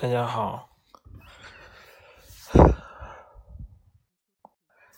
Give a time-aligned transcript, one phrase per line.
[0.00, 0.68] 大家好，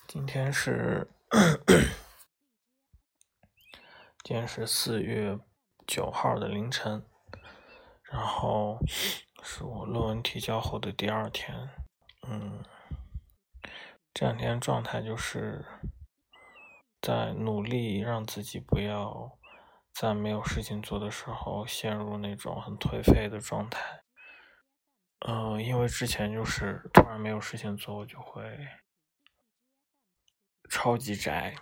[0.07, 1.10] 今天是
[4.23, 5.39] 今天是四月
[5.86, 7.02] 九号的凌晨，
[8.02, 8.79] 然后
[9.43, 11.71] 是我论文提交后的第二天，
[12.29, 12.62] 嗯，
[14.12, 15.64] 这两天状态就是
[17.01, 19.39] 在努力让自己不要
[19.95, 24.03] 在没有事情做的时候陷入那种很颓废的状态。
[25.27, 28.43] 嗯，因为之前就是突然没有事情做，我就会
[30.71, 31.55] 超级宅，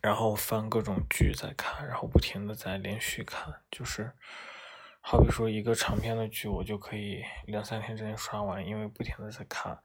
[0.00, 4.12] 然后翻各种剧在看，然后不停的在连续看，就是
[5.00, 9.76] 好比说一个长篇的剧，我就可以两三天之内刷完，因为不停的在看，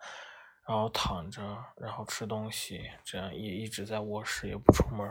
[0.67, 1.41] 然后躺着，
[1.77, 5.07] 然后吃东西，这样也一直在卧室，也不出门，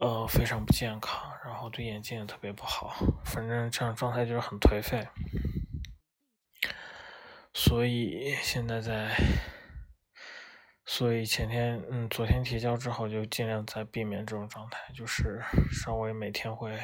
[0.00, 5.08] 呃，非常不健康，然后对眼睛也特别不好，反正这样状态就是很颓废。
[7.56, 9.14] 所以现在在，
[10.84, 16.76] 所以前天嗯，昨天提交之后就尽量在避免这种状态，就是稍微每天会，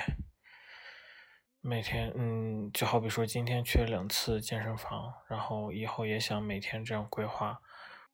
[1.61, 7.61] 每天嗯，就好比说今天去了两次健身房，然后以后也想每天这样规划。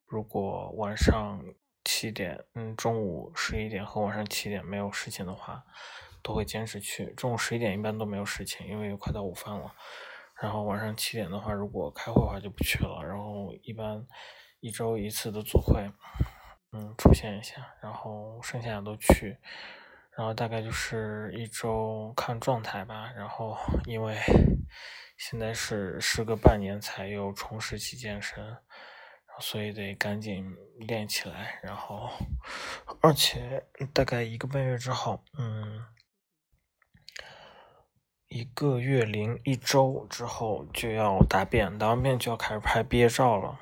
[0.06, 1.44] 如果晚上
[1.84, 5.62] 七点嗯，中午十一点和晚上七点没有事情的话，
[6.22, 7.12] 都会坚持去。
[7.12, 9.74] 中午十一点一般都没有事情，因为快到午饭了。
[10.42, 13.02] 然后晚上七点的话，如果开会的话就不去了。
[13.02, 14.06] 然后一般
[14.60, 15.90] 一周一次的组会，
[16.72, 19.38] 嗯，出现一下，然后剩下的都去。
[20.14, 23.10] 然后大概就是一周看状态吧。
[23.16, 24.18] 然后因为
[25.16, 28.56] 现在是时隔半年才又重拾起健身，
[29.40, 31.58] 所以得赶紧练起来。
[31.62, 32.10] 然后
[33.00, 33.64] 而且
[33.94, 35.82] 大概一个半月之后，嗯。
[38.36, 43.58] 一个月零一周之后就要答辩，答辩就要开始拍毕业照了，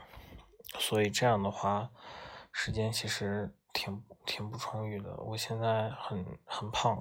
[0.80, 1.90] 所以这样的话，
[2.50, 5.14] 时间其实挺挺不充裕的。
[5.18, 7.00] 我现在很很胖，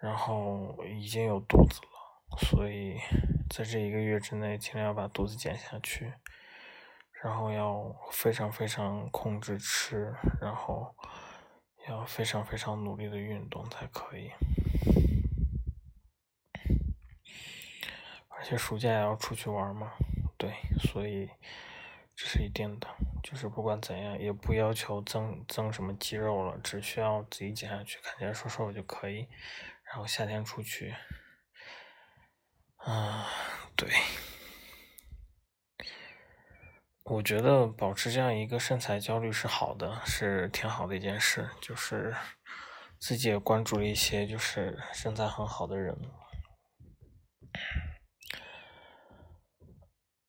[0.00, 2.96] 然后已经有肚子了，所以
[3.50, 6.14] 在这一个月之内尽量要把肚子减下去，
[7.22, 10.94] 然后要非常非常控制吃，然后
[11.86, 14.30] 要非常非常努力的运动才可以。
[18.44, 19.90] 而且暑假也要出去玩嘛，
[20.36, 21.30] 对，所以
[22.14, 22.86] 这是一定的，
[23.22, 29.26] 就是不管怎样，也不要求增增什么肌肉了，只需要自己减下去，看起来瘦瘦的就可以。
[29.86, 30.94] 然后夏天出去，
[32.76, 33.26] 啊，
[33.74, 33.88] 对，
[37.04, 42.14] 我觉得保持这样一个身材焦虑是好的，是挺好的一件事，就是
[42.98, 45.96] 自己也关注了一些就是身材很好的人。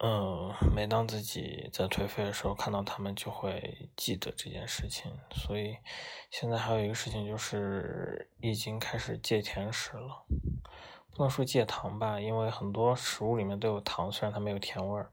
[0.07, 5.11] 嗯，每当自己在颓废的时候，看到他们就会记得这件事情。
[5.31, 5.79] 所以
[6.29, 10.23] 现在还有一个事情就是，已经开始戒甜食了。
[11.09, 15.11] 不能说戒糖吧，因为很多食物里面都有糖，虽然它没有甜味儿。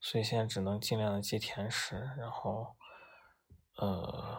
[0.00, 2.74] 所以现在只能尽量的戒甜食，然后，
[3.76, 4.38] 呃，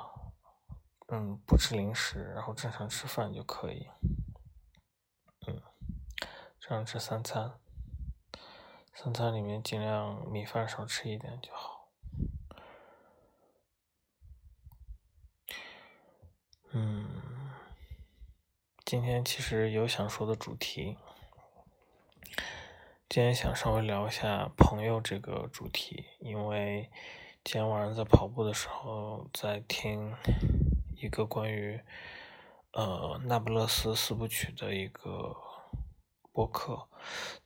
[1.13, 3.87] 嗯，不吃零食，然后正常吃饭就可以。
[5.47, 5.61] 嗯，
[6.59, 7.53] 正常吃三餐。
[8.99, 11.87] 三餐里面尽量米饭少吃一点就好。
[16.71, 17.07] 嗯，
[18.83, 20.97] 今天其实有想说的主题，
[23.07, 26.89] 今天想稍微聊一下朋友这个主题，因为
[27.43, 30.15] 今天晚上在跑步的时候在听
[30.95, 31.79] 一个关于
[32.71, 35.37] 呃那不勒斯四部曲的一个。
[36.37, 36.87] 播客，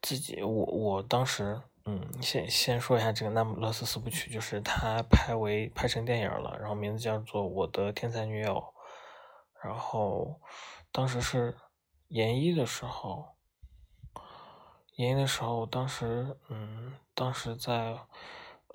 [0.01, 8.55] 自己我我当时，嗯，先先说一下这个《那不勒斯四部曲》，就是他拍为拍成电影了，然后名字叫做《我的天才女友》，
[9.63, 10.41] 然后
[10.91, 11.55] 当时是
[12.09, 13.29] 研一的时候，
[14.97, 17.97] 研一的时候，当时，嗯，当时在，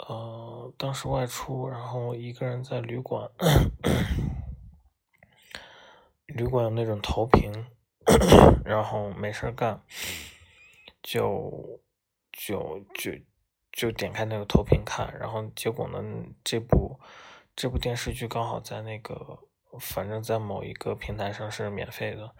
[0.08, 3.30] 呃，当时外出，然后一个人在旅馆，
[6.24, 7.66] 旅馆有那种投屏。
[8.64, 9.82] 然后没事干，
[11.02, 11.80] 就
[12.32, 13.12] 就就
[13.72, 15.98] 就点开那个投屏看，然后结果呢，
[16.42, 17.00] 这部
[17.54, 19.40] 这部电视剧刚好在那个，
[19.80, 22.34] 反正在某一个平台上是免费的，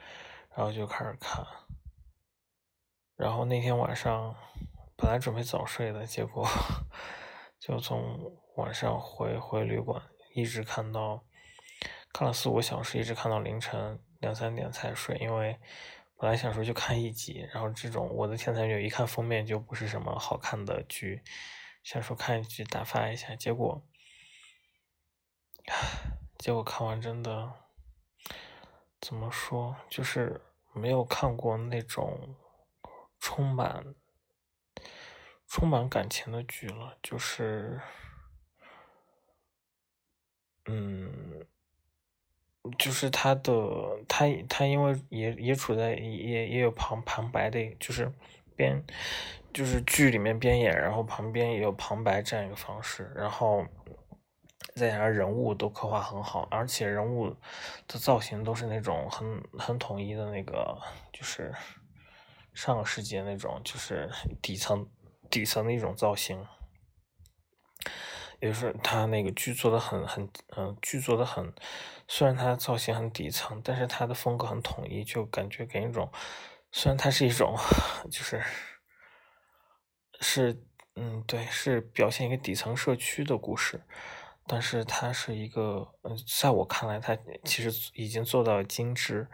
[0.55, 1.45] 然后就开始看。
[3.17, 4.35] 然后那天晚上
[4.97, 6.47] 本来准备早睡的，结果
[7.59, 10.03] 就从晚上回回旅馆，
[10.35, 11.25] 一直看到
[12.13, 14.01] 看了四五个小时，一直看到凌晨。
[14.21, 15.59] 两三点才睡，因为
[16.17, 21.23] 本来想说就看一集，然后这种《我的天才女友》一看封面就不是什么好看的剧，
[21.83, 23.87] 想说看一集打发一下，结果，
[26.39, 27.53] 结果看完真的，
[29.01, 30.41] 怎么说，就是
[30.73, 32.37] 没有看过那种
[33.21, 33.95] 充满
[35.47, 37.81] 充满感情的剧了，就是，
[40.65, 41.47] 嗯。
[42.79, 43.53] 就是他的，
[44.09, 48.13] 他他因为也也处在也也有旁旁白的，就是
[48.55, 48.83] 边
[49.53, 53.65] 就是剧里面边演，然后旁边也有旁白这样一个方式，然后
[54.75, 57.35] 再加上人物都刻画很好，而且人物
[57.89, 60.79] 的造型都是那种很很统一的那个，
[61.13, 61.55] 就是
[62.55, 64.11] 上个世纪那种，就是
[64.43, 64.89] 底层
[65.31, 66.45] 底层的一种造型。
[68.41, 71.53] 也是他那个剧做的很很嗯，剧做的很，
[72.07, 76.11] 虽然他造型很底层，但是他的风格很统一，就感觉给一种，
[76.71, 77.57] 虽然它是一种，
[78.11, 78.43] 就是
[80.21, 80.63] 是
[80.95, 83.81] 嗯对，是表现一个底层社区的故事，
[84.47, 89.27] 但是它是一个嗯，在我看来，它其实已经做到了精致，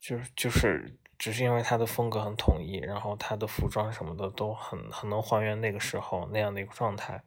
[0.00, 7.22] 就是就是只是因为它的风格很统一，然后它的服装什么的都很很能还原那个时候那样的一个状态。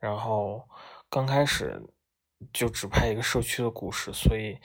[0.00, 0.66] 然后
[1.10, 1.80] 刚开始
[2.54, 4.58] 就只拍一个社区的故事，所以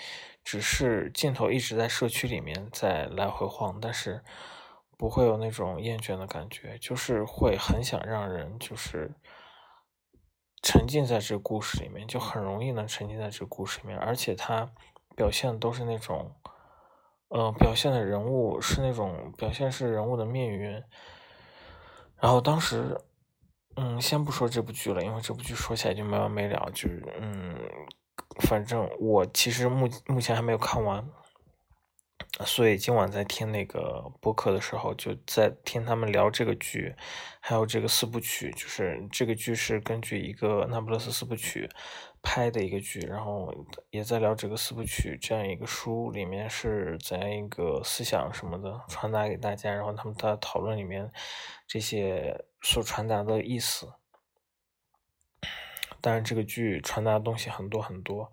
[0.46, 4.24] 只是镜头一直在社区里面在来回晃，但是
[4.98, 9.12] 不会有那种厌倦的感觉，就是会很想让人就是
[10.64, 14.72] 沉浸在这故事里面，就很容易能沉浸在这故事里面，而且他
[15.18, 16.34] 表现的都是那种，
[17.28, 20.82] 呃，表现的人物是那种表现是人物的命运，
[22.22, 22.98] 然后当时。
[23.77, 26.72] 嗯，先不说这部剧了，因为这部剧说起来就没完没了。
[26.74, 27.54] 就是，嗯，
[28.48, 31.06] 反正我其实目目前还没有看完，
[32.45, 36.95] 所以今晚在听那个播客的时候，就在听他们聊这个剧，
[37.42, 38.50] 还有这个四部曲。
[38.51, 41.69] 就是这个剧是根据一个《那不勒斯四部曲》
[42.22, 43.54] 拍的一个剧，然后
[43.89, 51.12] 也在聊这个四部曲这样一个书里面是怎样一个思想什么的传达给大家，然后他们在讨论里面
[51.68, 52.45] 这些。
[52.65, 53.94] 所传达的意思，
[56.01, 58.31] 当然这个剧传达的东西很多很多，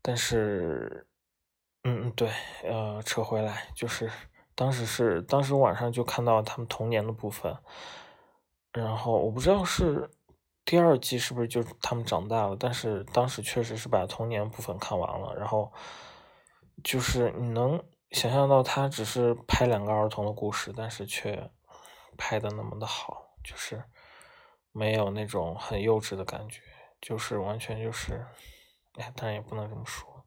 [0.00, 1.06] 但是，
[1.84, 2.30] 嗯嗯对，
[2.64, 4.10] 呃，扯回来就是
[4.54, 7.54] 当时是当时晚上就看到他们童年的部分，
[8.72, 10.10] 然后我不知道是
[10.64, 15.70] 第二季是不是就他们长大了，但是当时确实是把童年部分看完了，然后
[16.82, 21.50] 就是你能想象到他只是拍两个儿童的故事，但是却
[22.16, 23.21] 拍的那么的好。
[23.42, 23.84] 就是
[24.70, 26.62] 没有那种很幼稚的感觉，
[27.00, 28.26] 就是完全就是，
[28.94, 30.24] 哎，当然也不能这么说，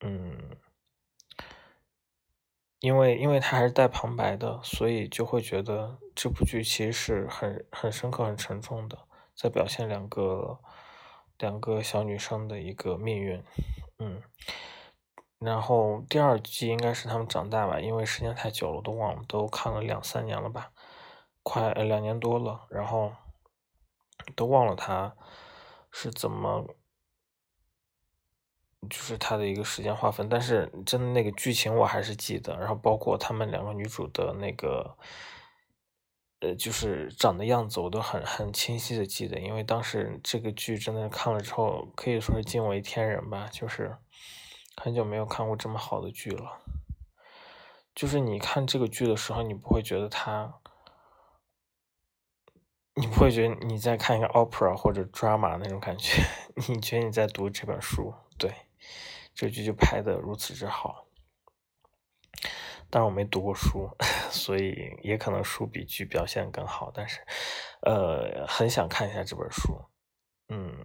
[0.00, 0.56] 嗯，
[2.80, 9.06] 因为因为他还是带旁白的，所以就会觉得这部剧其实是很很深刻、很沉重的，
[9.36, 10.58] 在表现两个
[11.38, 13.42] 两个小女生的一个命运，
[13.98, 14.22] 嗯。
[15.40, 20.72] 然后第二季应该是他们长大吧，因为时间太久了，我都忘了，都看了两三年了吧，
[21.42, 23.12] 快两年多了，然后
[24.34, 25.14] 都忘了他
[25.90, 26.74] 是怎么，
[28.88, 30.30] 就是他的一个时间划分。
[30.30, 34.96] 但是真的那个剧情我还是记得，然后包括他们两个女主的那个，
[36.40, 43.98] 呃，就是长的样子，我都很很清晰的记得，因为当时这个剧真的看了之后，可以说是惊为天人吧，就是。
[44.76, 46.60] 很久没有看过这么好的剧了，
[47.94, 50.60] 就是你看这个剧的时候，你不会觉得它，
[52.94, 56.22] 你不会觉得你在看一个 opera 或者 drama 那种感觉，
[56.68, 58.12] 你觉得你在读这本书。
[58.36, 58.52] 对，
[59.32, 61.06] 这剧就拍的如此之好。
[62.90, 63.88] 当然我没读过书，
[64.30, 67.20] 所以也可能书比剧表现更好，但是，
[67.82, 69.80] 呃，很想看一下这本书，
[70.48, 70.76] 嗯，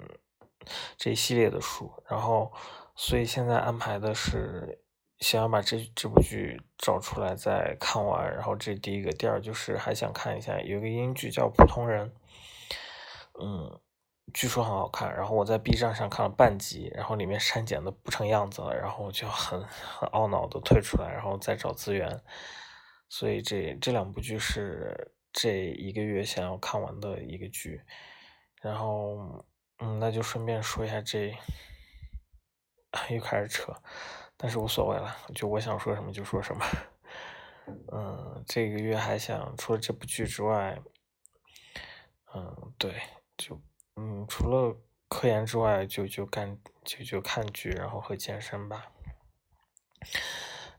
[0.96, 2.53] 这一系列的书，然后。
[3.01, 4.83] 所以现在安排的是
[5.19, 12.09] 想要把这这部剧找出来再看完，然后这第一个，第二就是还想看一下有一个英剧叫《普通人》，
[13.41, 13.79] 嗯，
[14.33, 22.21] 据说很好看，然后我在 B 站上看了半集，然后里面删减的不成样子了，然后我就很很懊恼的退出来，然后再找资源，
[23.07, 27.81] 所以这这两部剧是这一个月想要看完的一个剧，
[28.61, 29.45] 然后
[29.77, 31.33] 嗯，那就顺便说一下这。
[33.10, 33.74] 又开始扯，
[34.36, 36.65] 但是无所谓了，就我想说什么就说什么。
[37.91, 40.81] 嗯，这个月还想除了这部剧之外，
[42.34, 43.00] 嗯，对，
[43.38, 43.62] 就
[43.96, 44.75] 嗯，除了
[45.08, 48.91] 科研之外，就就干就就看剧，然后和健身吧。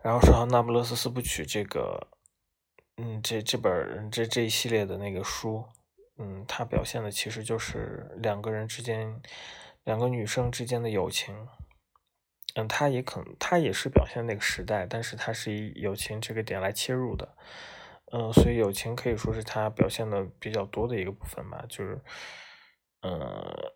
[0.02, 2.08] 然后说到《那不勒斯四部曲》这个，
[2.96, 5.64] 嗯，这这本这这一系列的那个书，
[6.18, 9.22] 嗯，它表现的其实就是两个人之间，
[9.84, 11.46] 两个女生之间的友情。
[12.54, 17.36] 嗯，他也可能，他也是表现那个时代，但是他是以友情这个点来切入的。
[18.12, 22.00] 嗯，所以友情可以说是他表现的比较多的一个部分吧，就是，
[23.02, 23.72] 嗯，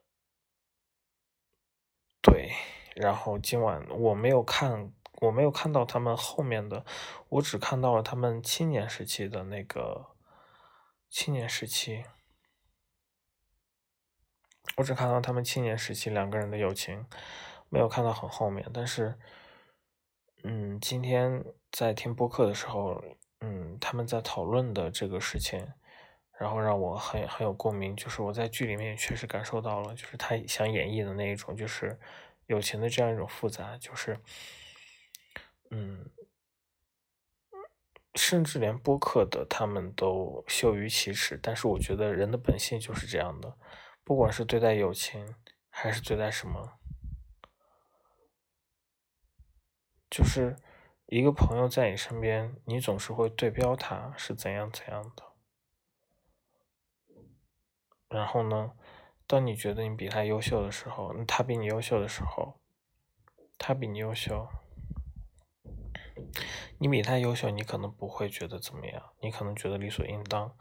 [2.20, 2.52] 对。
[2.96, 6.84] 然后今晚我没有看，我没有看到他们后面的，
[7.28, 10.16] 我只看到了他们青年时期的那个
[11.10, 12.04] 青年时期，
[14.76, 17.06] 我只看到他们青年时期两个人的友情，
[17.74, 18.64] 没有看到很后面。
[18.72, 19.14] 但是，
[20.44, 23.02] 嗯，今天在听播客的时候。
[23.46, 25.60] 嗯，他们在讨论的这个事情，
[26.38, 27.94] 然后让我很很有共鸣。
[27.94, 31.98] 就是我在剧里面确实感受到了，就是他想演绎的那一种，就是
[32.46, 33.76] 友情的这样一种复杂。
[33.76, 34.18] 就是，
[35.70, 36.08] 嗯，
[38.14, 41.38] 甚至连播客的他们都羞于启齿。
[41.42, 43.58] 但是我觉得人的本性就是这样的，
[44.04, 45.34] 不管是对待友情，
[45.68, 46.78] 还是对待什么，
[50.14, 50.56] 就是。
[51.06, 55.22] 一个朋友在你身边，你总是会对标他是怎样怎样的。
[58.08, 58.72] 然后呢，
[59.26, 62.58] 当你觉得你比他优秀的时候，他比你优秀的时候，
[63.58, 64.48] 他比你优秀，
[66.78, 70.56] 你比他优秀，你可能不会觉得怎么样，你可能觉得理所应当。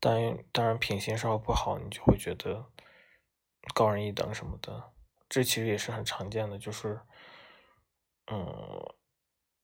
[0.00, 2.66] 当当然，品行稍微不好，你就会觉得
[3.72, 4.90] 高人一等什么的。
[5.28, 7.00] 这其实也是很常见的，就是，
[8.30, 8.94] 嗯。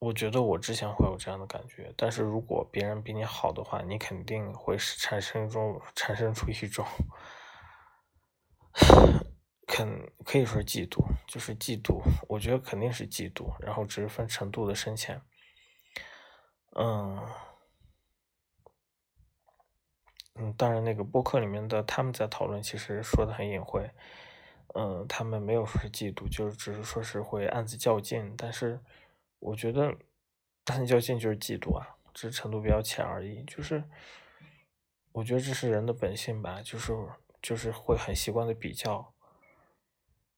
[0.01, 6.87] 我觉得我之前会有这样的感觉，但是如果别人比你好的话，你肯定会产生一种 产生出一种，
[9.67, 12.01] 肯可以说嫉妒，就是嫉妒。
[12.31, 15.21] 我觉得肯定是嫉妒，然后只是分程度的深浅。
[16.77, 17.23] 嗯
[20.37, 23.91] 嗯，当然那个播客里面的他们在讨论，其实说的很隐晦。
[24.75, 28.81] 嗯，他们没有说是嫉妒，就是只是说是会暗自较劲，但是。
[29.43, 29.97] 我觉得，
[30.67, 33.43] 暗较劲就是嫉妒啊，只是程度比较浅而已。
[33.45, 33.83] 就是，
[35.13, 36.93] 我觉得这是人的本性吧，就是
[37.41, 39.15] 就是会很习惯的比较，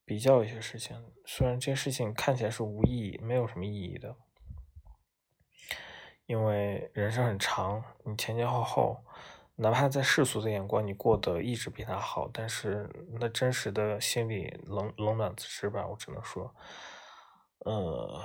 [0.04, 1.12] 比较一些事情。
[1.26, 4.14] 虽然这些事情看起来是无意义，没有什么意义的，
[6.26, 9.04] 因为人生很长，你前前后后，
[9.56, 12.88] 哪怕在世俗的眼光你过得一直比他好，但是
[13.20, 16.54] 那真实的心里冷冷暖自知吧，我只能说，
[17.58, 18.24] 呃。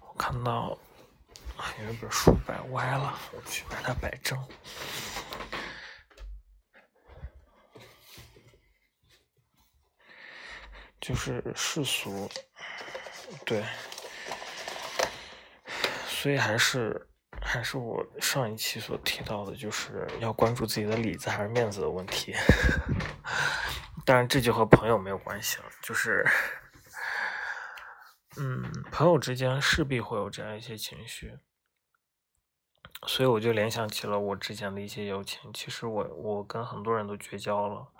[0.00, 0.78] 我看到
[1.82, 4.38] 有一本书摆歪了，我去把它摆正。
[11.00, 12.30] 就是世俗，
[13.44, 13.64] 对，
[16.06, 17.06] 所以还是
[17.44, 22.34] 还是我上一期所提到的，就是要关注自己的里子还是面子的问题。
[24.04, 26.26] 当然，这就和朋友没有关系了，就是。
[28.36, 31.38] 嗯，朋友之间势必会有这样一些情绪，
[33.06, 35.52] 所以我就联想起了我之前的一些友情。
[35.52, 37.92] 其实我我跟很多人都绝交了，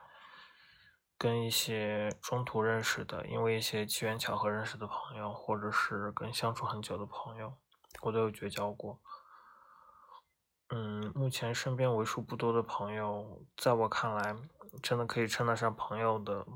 [1.16, 7.54] 跟一些中途认识的，因为一些机缘巧合认识的朋友，或者是跟相处很久的朋友，
[8.02, 9.00] 我都有绝交过。
[10.70, 14.34] 嗯，目前身边为数不多的朋友，在我看来，
[14.82, 16.46] 真的可以称得上朋友的。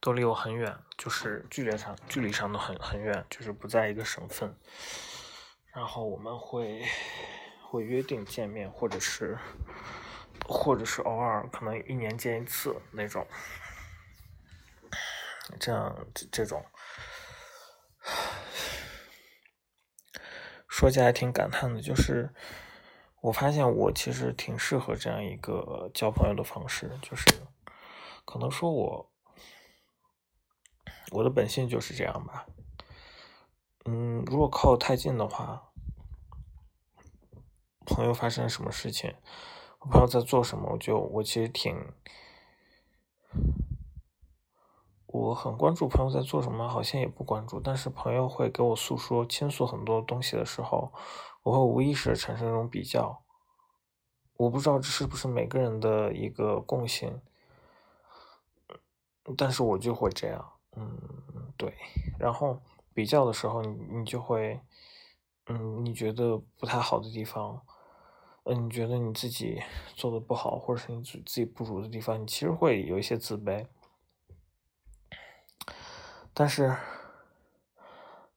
[0.00, 4.58] 都离我很远，就是距离上距离上都很很远，就是不在一个省份。
[5.72, 6.82] 然后我们会
[7.62, 9.38] 会约定见面，或者是
[10.48, 13.24] 或者是偶尔可能一年见一次那种。
[15.60, 16.64] 这样这种
[20.66, 22.34] 说起来挺感叹的，就是
[23.20, 27.24] 我发现我其实挺适合这样一个交朋友的方式，就是
[28.24, 29.10] 可能说我。
[31.10, 32.46] 我的本性就是这样吧，
[33.86, 35.70] 嗯，如果靠太近的话，
[37.86, 39.14] 朋友发生什么事情，
[39.78, 41.74] 我朋友在做什么，我就我其实挺，
[45.06, 50.92] 我很关注朋友在做什么，好像也不关注，但是朋友会给我诉说、倾诉很多东西的时候，
[51.48, 53.22] 我会无意识的产生一种比较，
[54.36, 57.22] 我不知道这是不是每个人的一个共性，
[59.34, 60.52] 但是我就会这样。
[60.76, 61.74] 嗯，对，
[62.18, 62.60] 然后
[62.92, 64.60] 比较的时候，你你就会，
[65.46, 67.62] 嗯，你觉得不太好的地方，
[68.44, 69.62] 嗯，你觉得你自己
[69.94, 73.66] 做的不好，或者是你自自己不足的地方，你其实会有一些自卑。
[76.34, 76.76] 但是，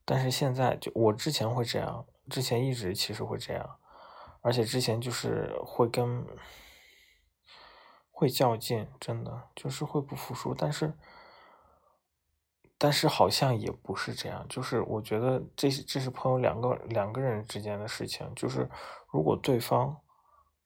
[0.05, 3.77] 但是现在就我之前会这样，之前一直其实会这样，
[4.41, 6.25] 而且之前就是会跟
[8.11, 10.93] 会较劲，真的就是会不服输，但是。
[12.83, 18.67] 但是好像也不是这样，就是我觉得这这是朋友两个两个人之间的事情，就是
[19.13, 19.95] 如果对方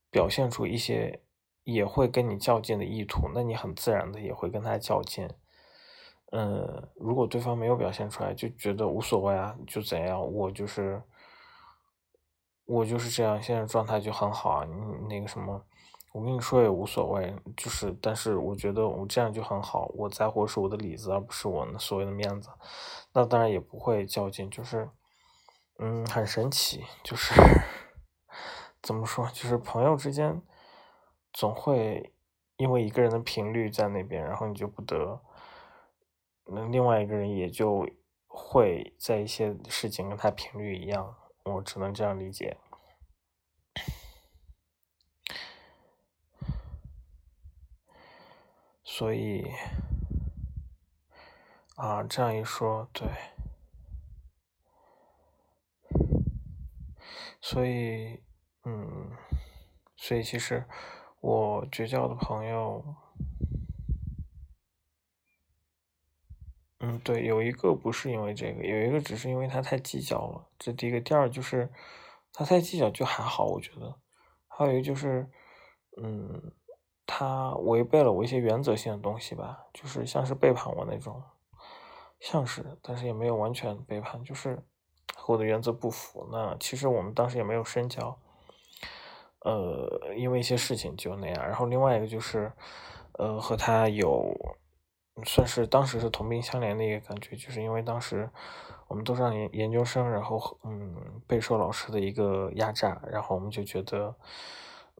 [0.09, 1.21] 表现出一些
[1.65, 5.29] 也会跟你较劲的意图，那你很自然的也会跟他较劲。
[6.31, 11.03] 嗯，如果对方没有表现出来，就觉得无所谓啊，就怎样，我就是
[12.65, 15.63] 我就是这样，现在状态就很好啊，你那个什么。
[16.13, 19.91] 我跟你说也无所谓，就是，但是我觉得我这样就很好。
[19.95, 22.49] 我在乎是我的里子，而不是我所谓的面子。
[23.11, 24.89] 那当然也不会较劲，就是，
[25.79, 27.33] 嗯，很神奇，就是
[28.81, 30.41] 怎么说，就是朋友之间
[31.33, 32.13] 总会
[32.55, 35.19] 因为一个人的频率在那边，然后你就不得，
[36.45, 37.85] 那另外一个人也就
[38.25, 41.13] 会在一些事情跟他频率一样，
[41.45, 42.57] 我只能这样理解。
[48.83, 49.45] 所以，
[51.75, 53.07] 啊，这样一说，对，
[57.39, 58.23] 所以，
[58.63, 59.11] 嗯，
[59.95, 60.65] 所以其实
[61.19, 62.95] 我绝交的朋友，
[66.87, 71.01] 嗯，对，有一个不是因为这个，有一个只是因为他太计较了，这第一个。
[71.01, 71.69] 第二就是
[72.31, 73.95] 他太计较就还好，我觉得。
[74.47, 75.27] 还有一个就是，
[76.01, 76.51] 嗯。
[77.07, 81.21] 他违背了我一些原则性的东西吧，就是像是背叛我那种，
[82.19, 84.55] 像是，但是也没有完全背叛，就是
[85.15, 86.27] 和我的原则不符。
[86.31, 88.17] 那其实我们当时也没有深交，
[89.41, 91.45] 呃，因为一些事情就那样。
[91.45, 92.51] 然后另外一个就是，
[93.19, 94.35] 呃，和他有
[95.23, 98.29] 算是当时是同病相怜的一个感觉，就是因为当时
[98.87, 104.15] 我们都上研研究生，然后嗯备受老师的一个压榨，然后我们就觉得。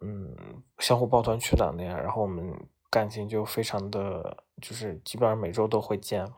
[0.01, 2.53] 嗯，相互抱团取暖那样，然后我们
[2.89, 6.29] 感情就非常的，就是基本上每周都会见，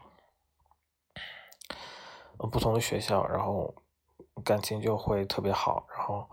[2.38, 3.74] 不同的学校，然后
[4.46, 6.30] 感情就会特别好，然后，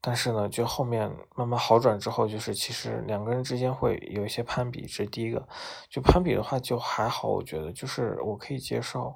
[0.00, 5.46] 但是呢，就后面慢慢好转之后，就是其实两个人之间会有一些攀比，这是第一个，
[5.88, 9.14] 就攀比的话就还好，我觉得就是我可以接受，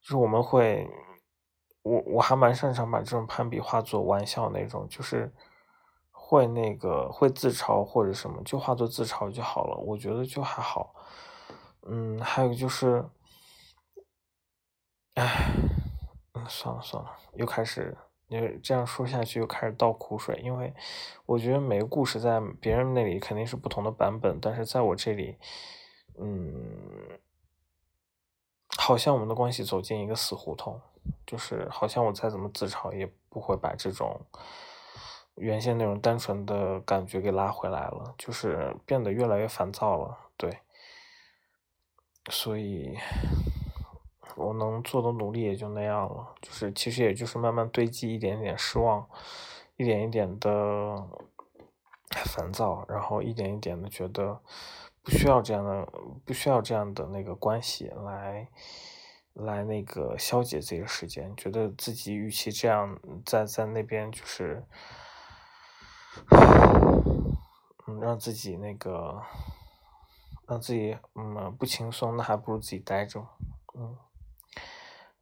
[0.00, 0.88] 就是我们会，
[1.82, 5.32] 我我还蛮擅长把这种攀比化作玩笑那种，就是。
[6.26, 10.94] 会那个会自嘲或者什么，就化作自嘲就好了，我觉得就还好。
[11.82, 13.04] 嗯，还有就是，
[15.16, 15.50] 唉，
[16.32, 17.94] 嗯，算了算了，又开始，
[18.28, 20.72] 因为这样说下去又开始倒苦水，因为
[21.26, 25.36] 我觉得每个故事在别人那里肯定是不同的版本，但是在我这里，
[26.18, 27.18] 嗯，
[28.76, 30.80] 好像我们的关系走进一个死胡同，
[31.26, 34.20] 就是好像我再怎么自嘲也不会把这种。
[35.36, 40.58] 原先那种单纯的感觉给拉回来了，就是变得越来越烦躁了，对。
[42.30, 42.96] 所以，
[44.36, 49.08] 我能做的努力也就那样了，就是其实也就是慢慢堆积一点点失望，
[49.76, 51.08] 一点一点的
[52.10, 54.40] 烦躁，然后一点一点的觉得
[55.02, 55.86] 不需要这样的，
[56.24, 58.48] 不需要这样的那个关系来
[59.32, 64.64] 来那个消解自己的时间，觉得自己与其这样在在那边就是。
[67.86, 69.20] 嗯，让自己那个，
[70.46, 73.26] 让自己嗯不轻松，那还不如自己待着。
[73.74, 73.96] 嗯，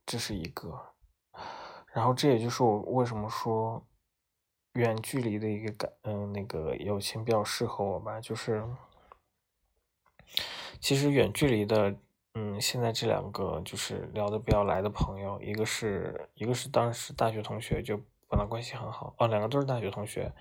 [0.06, 0.94] 这是一个。
[1.92, 3.86] 然后这也就是我为什么说
[4.72, 8.20] 远距离的一个感，嗯，那个友情比较适合我吧。
[8.20, 8.66] 就是
[10.80, 11.94] 其实远距离的，
[12.34, 19.14] 嗯，现在这两个就是聊得比较来的朋友，一个是一个是当时大学同学，就本来关系很好。
[19.18, 20.32] 哦，两个都是大学同学。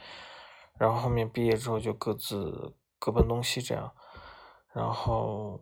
[0.80, 3.94] 然后后面毕业之后就各自各奔东西这样，
[4.74, 5.62] 然后，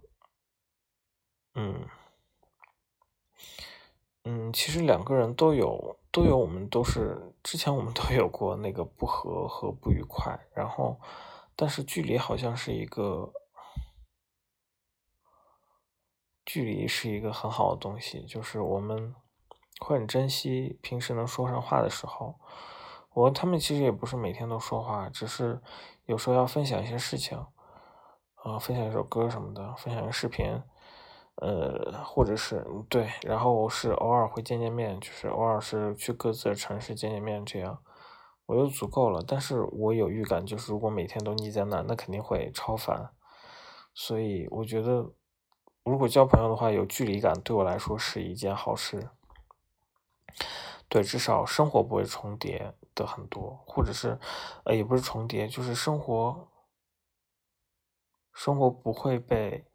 [1.56, 1.86] 嗯，
[4.24, 11.00] 嗯，其实两个人都有都有，我们都是之前我们都有过那个不和和不愉快，然后，
[11.56, 13.32] 但是距离好像是一个，
[16.46, 19.16] 距离是一个很好的东西，就是我们
[19.80, 22.36] 会很珍惜平时能说上话的时候。
[23.14, 25.60] 我和他们其实也不是每天都说话，只是
[26.06, 27.44] 有时候要分享一些事情，
[28.44, 30.62] 呃，分享一首歌什么的，分享一个视频，
[31.41, 37.82] 呃，或者是对，然后是偶尔会见见面，就是偶尔是去各自的城市见见面，这样
[38.45, 39.23] 我就足够了。
[39.25, 43.12] 但是我有预感，就是如果每天都腻在那，那肯定会超烦。
[43.93, 45.13] 所以我觉得
[45.84, 49.10] 如果交朋友的话，有距离感对我来说是一件好事。
[50.88, 54.17] 对，至少生活不会重叠的很多，或者是，
[54.65, 56.47] 呃，也不是重叠，就是生活，
[58.34, 59.65] 生活不会被，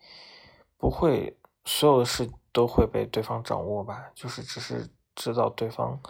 [0.77, 6.00] 不会所有的事都会被对方掌握吧，就是只是知道对方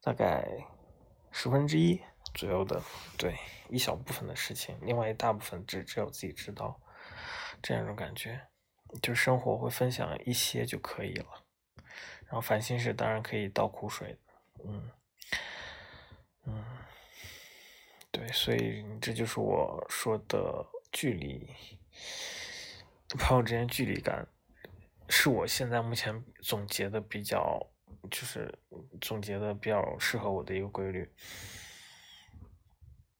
[0.00, 0.46] 大概
[1.30, 2.00] 十分之一
[2.34, 2.82] 左右的，
[3.18, 3.38] 对，
[3.68, 6.80] 一小部分的事情，另外一大部分只只有自己知道，
[7.62, 8.40] 这样一种感觉，
[9.02, 11.26] 就生活会分享一些就可以了，
[12.26, 14.18] 然后烦心事当然可以倒苦水。
[14.64, 14.90] 嗯，
[16.46, 16.64] 嗯，
[18.10, 21.54] 对，所以这就是我说的距离，
[23.18, 24.26] 朋友之间距离感，
[25.08, 27.70] 是我现在目前总结的比较，
[28.10, 28.58] 就是
[29.00, 31.12] 总结的比较适合我的一个规律。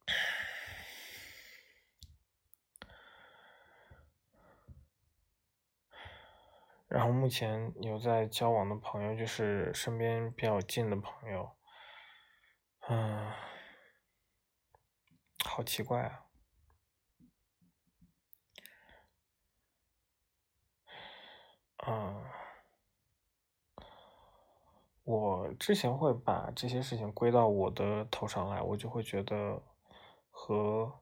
[6.88, 11.50] 然后目前有在交往的朋友，就是身边比较近的朋友，
[12.88, 13.32] 嗯，
[15.44, 16.23] 好奇怪啊，
[21.86, 22.24] 嗯，
[25.04, 29.62] 我之前会把这些事情归到我的头上来，我就会觉得
[30.30, 30.92] 和。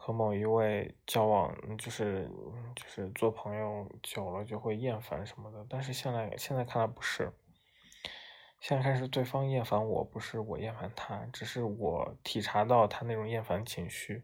[0.00, 2.30] 和某一位交往，就是
[2.74, 7.30] 就是做朋友久了就会厌烦什么的，但是现在现在看来不是，
[8.60, 14.22] 现在看是对方厌烦我，不是我厌烦他，只是我体察到他那种厌烦情绪，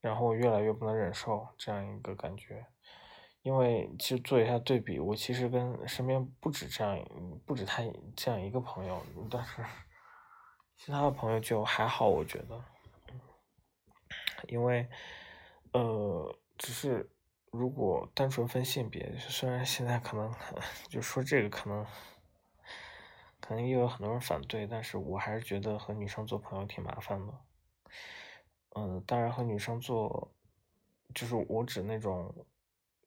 [0.00, 2.66] 然后越来越不能忍受这样一个感觉，
[3.42, 7.04] 因为其实做一下对比，我其实跟身边不止这样，
[7.44, 7.82] 不止他
[8.16, 9.64] 这样一个朋友，但是
[10.76, 12.64] 其他的朋友就还好，我觉得。
[14.48, 14.88] 因为，
[15.72, 17.08] 呃，只是
[17.50, 20.32] 如果单纯分性别，虽然现在可能
[20.88, 21.86] 就说这个可能，
[23.40, 27.34] 可能又有很多人反对，但是我还是觉得和女生做朋友挺麻烦的。
[28.74, 30.32] 嗯，当然和女生做，
[31.14, 32.34] 就是我指那种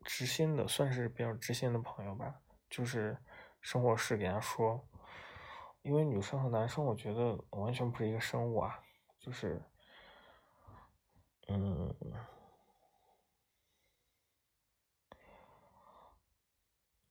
[0.05, 2.39] 知心的，算是比较知心的朋友吧，
[2.69, 3.17] 就是
[3.59, 4.87] 生活事给他说，
[5.81, 8.79] 因为女生和男生，我觉得完全不是一个生物啊，
[9.19, 9.61] 就是。
[11.47, 11.95] 嗯，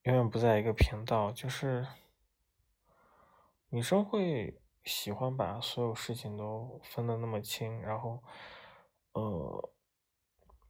[0.02, 1.30] 永远不在一个频道。
[1.30, 1.86] 就是
[3.68, 8.24] 女生会喜欢把所有事情都分的那么清，然后，
[9.12, 9.72] 呃，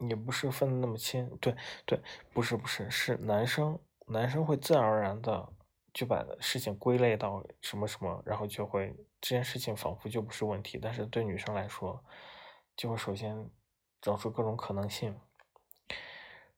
[0.08, 2.00] 也不是分的那么清，对对，
[2.32, 5.48] 不是不是，是男生男生会自然而然的
[5.92, 12.02] 就把事情归类到什么什么，然后就会这件事情仿佛就不是问题，但是对女生来说。
[12.76, 13.48] 就会首先
[14.02, 15.16] 找出各种可能性，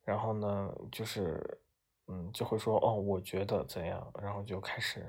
[0.03, 1.61] 然后呢，就是，
[2.07, 5.07] 嗯，就会说，哦，我觉得怎样，然后就开始。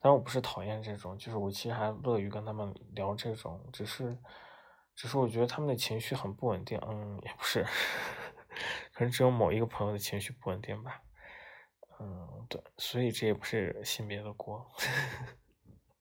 [0.00, 4.18] 但我不是讨厌这种，就是我其实还乐于跟他们聊这种，只是，
[5.00, 7.64] 只是我觉得他们的情绪很不稳定，嗯，也不是，
[8.92, 11.00] 可能只有某一个朋友的情绪不稳定吧，
[11.98, 14.70] 嗯，对，所以这也不是性别的锅，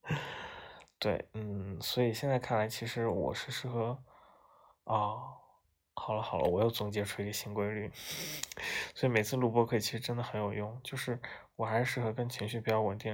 [0.99, 4.03] 对，嗯，所以现在看来，其实我是适合。
[4.83, 5.37] 哦，
[5.95, 7.89] 好了好了，我又总结出一个新规律，
[8.93, 11.21] 所以每次录播课其实真的很有用，就是
[11.55, 13.13] 我还是适合跟情绪比较稳定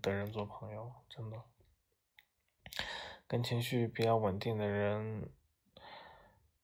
[0.00, 1.42] 的人做朋友，真的，
[3.26, 5.30] 跟情绪比较稳定的人，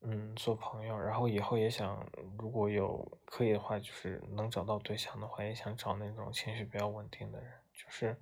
[0.01, 2.07] 嗯，做朋友，然后以后也想，
[2.39, 8.17] 如果有可以的话，就是能找到对象的话，也想找那种情绪比较稳定的人，就是。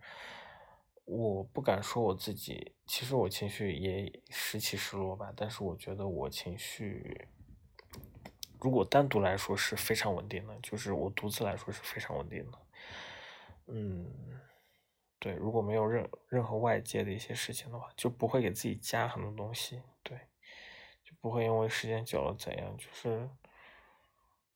[1.07, 5.33] 我不敢说我自己，其实我情绪也时起时落吧。
[5.37, 7.27] 但是我觉得我情绪，
[8.61, 12.59] 如果单独来说是非常稳定的，就是我独自来说是非常稳定的。
[13.67, 14.07] 嗯，
[15.21, 19.83] 对，如果没有任任何外界的一些事情的话，就不会给自己加很多东西。
[20.03, 20.19] 对，
[21.05, 23.31] 就不会因为时间久了怎样，就是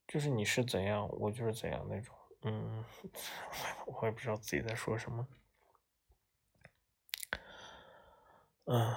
[0.08, 2.14] 就是你是怎样，我就是怎样那种。
[2.42, 2.84] 嗯，
[3.86, 5.28] 我也不知道自己在说什么。
[8.66, 8.96] 嗯，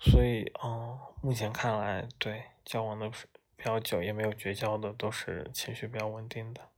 [0.00, 3.08] 所以，嗯，目前看来，对交往的
[3.54, 6.69] 比较久也没有绝交的，都是情绪比较稳定的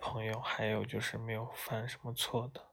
[0.00, 2.70] 朋友，还有就是没有犯什么错的。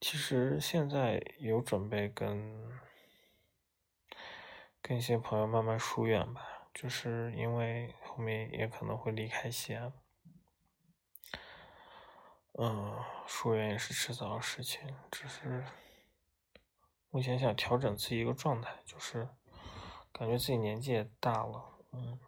[0.00, 2.80] 其实现在有准备跟
[4.80, 9.92] 跟一些朋友慢慢疏远吧，就是因为后面也可能会离开西安。
[12.58, 15.64] 嗯，疏远也是迟早的事情，只是
[17.10, 19.28] 目前想调整自己一个状态，就是
[20.12, 22.18] 感觉自己年纪也大了，嗯，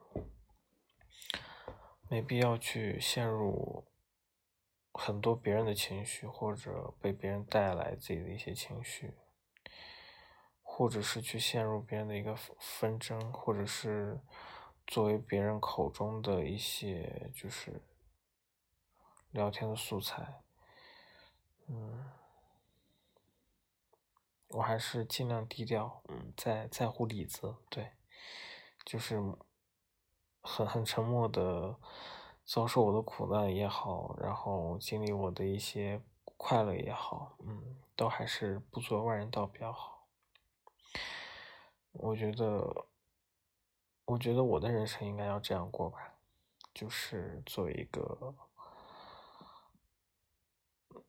[2.10, 3.84] 没必要去陷入
[4.92, 9.14] 很多别人的情绪，或者被别人带来自己的一些情绪，
[10.62, 14.18] 或者是去陷入别人的一个纷争，或者是
[14.86, 17.82] 作为别人口中的一些就是
[19.30, 20.40] 聊天的素材。
[21.66, 22.10] 嗯，
[24.48, 27.92] 我还是尽量低调，嗯，在在乎里子，对，
[28.86, 29.22] 就是。
[30.42, 31.76] 很很沉默的
[32.44, 36.00] 遭受我的苦难也好，然后经历我的一些
[36.36, 40.06] 快乐也好，嗯，都还是不做外人道比较好。
[41.92, 42.86] 我觉得，
[44.04, 46.14] 我觉得我的人生应该要这样过吧，
[46.72, 48.34] 就是做一个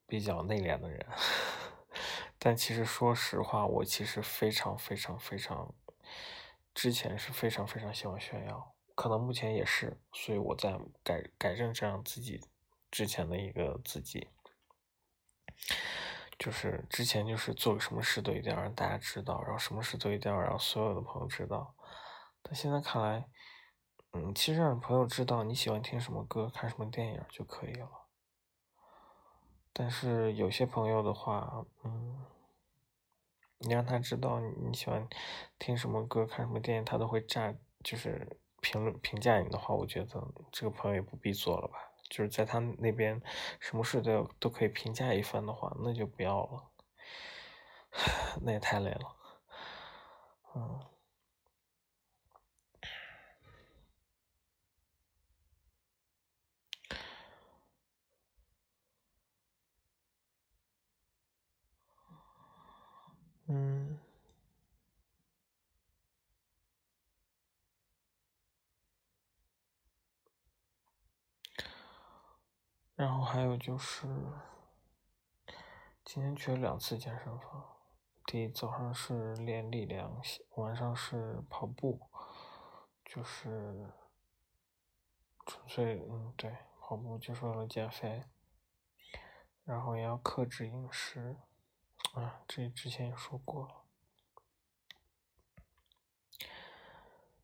[0.07, 1.05] 比较内敛的人。
[2.39, 5.73] 但其实说实话，我其实非常非常非常，
[6.73, 8.73] 之前是非常非常喜欢炫耀。
[8.99, 12.41] 可能目前也是，所以我在改改正这样自己
[12.91, 14.27] 之前的一个自己，
[16.37, 21.73] 就是之前就是做个什么事都一定要让大家知道，然后什么事都一定要让所有的朋友知道。
[22.41, 23.29] 但现在看来，
[24.11, 27.89] 嗯，其实让朋友知道你喜欢听什么歌、看什么电影就可以了。
[29.71, 32.25] 但是有些朋友的话，嗯，
[33.59, 35.07] 你让他知道你喜欢
[35.57, 38.41] 听什么歌、看什么电影，他都会炸，就是。
[38.61, 41.77] 评论评价你的话，我觉得这个朋友也不必做了吧。
[42.09, 43.21] 就是在他那边，
[43.59, 46.69] 什么事都要都可以评价一番的话，那就不要了。
[48.41, 49.15] 那也太累了。
[50.55, 50.89] 嗯。
[63.47, 63.78] 嗯。
[72.99, 74.05] 然后还有就是，
[76.03, 77.77] 今天去了两次健身房，
[78.25, 80.21] 第一早上是练力量，
[80.55, 82.01] 晚上是跑步，
[83.05, 83.89] 就是
[85.45, 88.25] 纯粹嗯对，跑步就是为了减肥，
[89.63, 91.37] 然后也要克制饮食，
[92.15, 93.85] 啊，这之前也说过了。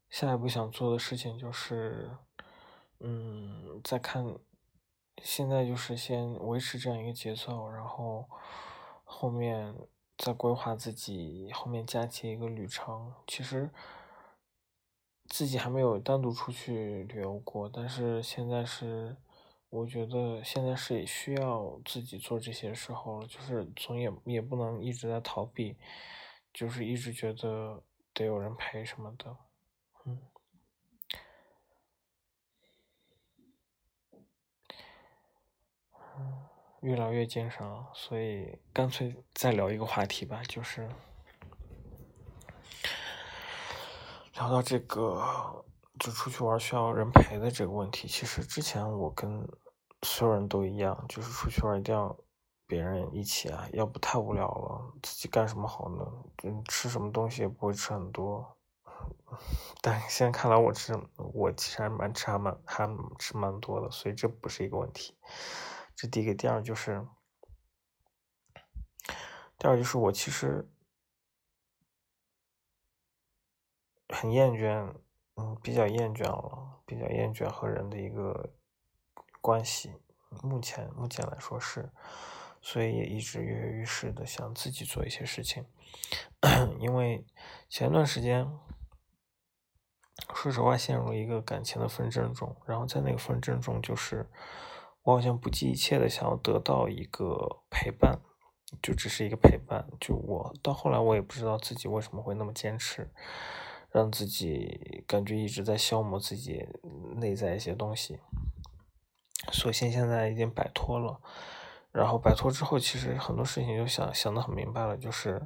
[0.10, 2.18] 下一步想做的事情就是，
[3.00, 4.38] 嗯，再看。
[5.24, 8.30] 现在就是先维持这样一个节奏，然后
[9.04, 9.76] 后面
[10.18, 13.14] 再规划自己后面假期一个旅程。
[13.26, 13.70] 其实
[15.28, 19.16] 自己还没有单独出去旅游过，但是现在是
[19.70, 25.76] 我觉得现在是需要自己做这些时候了，就是总也也不能一直在逃避，
[26.54, 27.82] 就是一直觉得
[28.14, 29.36] 得有人陪什么的，
[30.06, 30.20] 嗯。
[36.86, 40.88] 越聊越精神了，所以干脆再聊一个话题吧，就是
[44.36, 45.66] 聊到这个
[46.00, 48.08] 就出去玩需要人陪的这个问题。
[48.08, 49.48] 其实之前我跟
[50.04, 52.16] 所有人都一样，就是出去玩一定要
[52.68, 54.94] 别人一起啊，要不太无聊了。
[55.02, 56.06] 自己干什么好呢？
[56.44, 58.56] 嗯，吃什么东西也不会吃很多。
[59.82, 60.94] 但现在看来，我吃
[61.34, 65.16] 我其实还蛮吃还蛮还吃蛮多的，所以这不是一个问题。
[65.96, 67.08] 这第一个，第二就是，
[69.58, 70.70] 第二就是我其实
[74.10, 74.94] 很厌倦，
[75.36, 78.54] 嗯，比较厌倦了，比较厌倦和人的一个
[79.40, 79.94] 关系。
[80.44, 81.90] 目前目前来说是，
[82.62, 85.66] 所以也一直跃跃欲试的想自己做一些事情。
[86.82, 87.26] 因为
[87.70, 88.46] 前段时间，
[90.34, 94.30] 说实话陷入一个感情的纷争中，然后在那个纷争中就是。
[95.06, 98.20] 我好像不计一切的想要得到一个陪伴，
[98.82, 99.88] 就只是一个陪伴。
[100.00, 103.14] 就我到后来，我也不知道自己为什么会那么坚持，
[103.92, 106.68] 让自己感觉一直在消磨自己
[107.18, 108.20] 内在一些东西。
[109.52, 111.22] 所幸现在已经摆脱了，
[111.92, 115.46] 然后摆脱之后，其实很多事情就想想的很明白了，就是，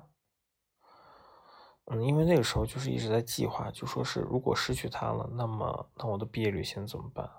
[1.88, 7.30] 嗯，因为那个时候就是一直在计划，就说是如果失去他了，那么那我的毕业旅行怎么办？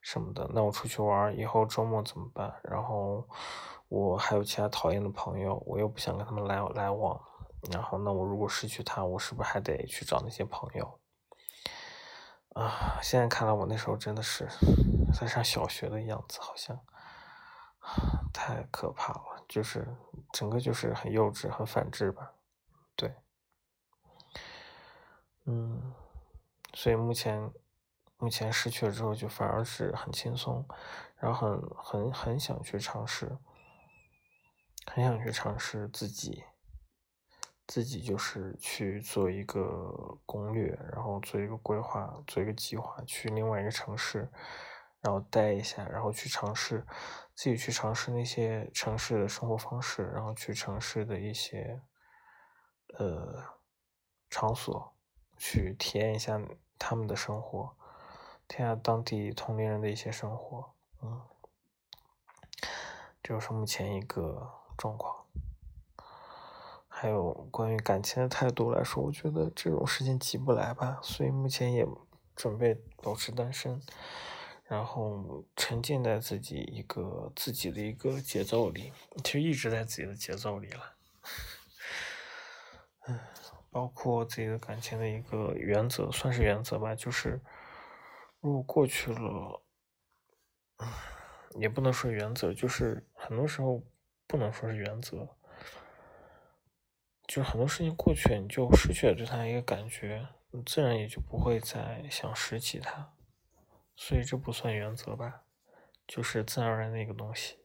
[0.00, 2.54] 什么的，那我出去玩以后周末怎么办？
[2.62, 3.28] 然后
[3.88, 7.20] 我还有其他讨厌的朋友，我又不想跟他们来来往。
[7.72, 11.00] 然后那我如果失去他，我是不是还得去找那些朋友？
[12.54, 14.48] 啊，现在看来我那时候真的是
[15.12, 16.78] 在上小学的样子，好像
[18.32, 19.96] 太可怕了，就是
[20.32, 22.32] 整个就是很幼稚、很反智吧？
[22.94, 23.14] 对，
[25.44, 25.92] 嗯，
[26.72, 27.52] 所以目前。
[28.18, 30.66] 目前失去了之后，就反而是很轻松，
[31.16, 33.38] 然后很很很想去尝试，
[34.86, 36.42] 很想去尝试自己，
[37.66, 44.28] 自己就是去做一个攻略，然后做一个规划，做一个计划，去另外一个城市，
[45.00, 46.84] 然后待一下，然后去尝试，
[47.36, 51.80] 自己去尝试那些城市的生活方式，然后去城市的一些
[52.98, 53.44] 呃
[54.28, 54.96] 场所，
[55.36, 56.40] 去体验一下
[56.80, 57.77] 他们的生活。
[58.48, 61.20] 天下当地同龄人的一些生活，嗯，
[63.22, 65.26] 这就是目前一个状况。
[66.88, 71.86] 还有关于感情的态度来说，我觉得这种事情急不来吧，所以目前也
[72.34, 73.80] 准备保持单身，
[74.64, 80.94] 然后沉浸在自己一个自己的一个节奏里，其实一直在自己的节奏里了。
[83.06, 83.20] 嗯，
[83.70, 87.40] 包括自己的感情的一个原则，算是原则吧，就是。
[88.40, 89.62] 如果过去了，
[91.58, 93.82] 也不能说原则，就是很多时候
[94.28, 95.36] 不能说是原则，
[97.26, 103.12] 就很多事情过去，你就失去了对他一个感觉，你自然也就不会再想拾起它，
[103.96, 105.42] 所以这不算原则吧，
[106.06, 107.58] 就是自然而然的一个东西，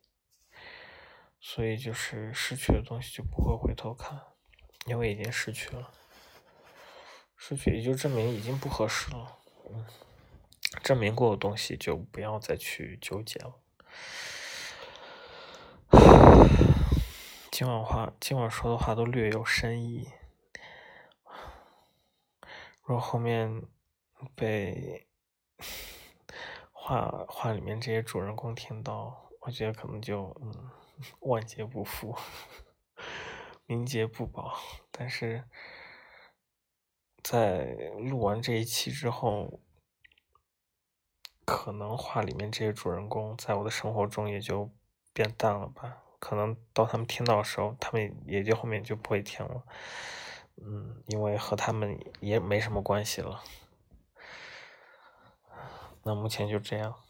[1.40, 4.20] 所以就是失去的东西就不会回头看，
[4.88, 5.92] 因为已经失去了，
[7.38, 9.38] 失去也就证明已经不合适了，
[9.70, 9.86] 嗯。
[10.82, 13.60] 证明过的东西就不要再去纠结了。
[17.52, 20.10] 今晚话，今晚说的话都略有深意。
[22.82, 23.68] 如果后面
[24.36, 25.08] 被
[26.72, 30.72] 话话里面这些主人公听到，我觉得可能就嗯，
[31.20, 32.18] 万劫不复，
[33.68, 34.58] 名节不保。
[34.92, 35.44] 但是
[37.22, 39.62] 在录完这一期之后。
[41.46, 44.70] 可能画里面这些主人公在我的生活中也就
[45.14, 45.98] 变淡了吧。
[46.20, 49.64] 可能到他们听到的时候，他们也就后面就不会听了。
[50.58, 53.44] 嗯，因为和他们也没什么关系了。
[56.04, 57.03] 那目前就这样。